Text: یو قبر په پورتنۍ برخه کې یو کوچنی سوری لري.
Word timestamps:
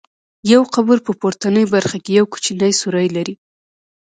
یو 0.53 0.61
قبر 0.73 0.97
په 1.05 1.11
پورتنۍ 1.19 1.65
برخه 1.75 1.97
کې 2.03 2.11
یو 2.19 2.25
کوچنی 2.31 2.71
سوری 2.81 3.07
لري. 3.15 3.35